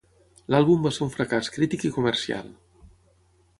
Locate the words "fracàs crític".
1.17-1.87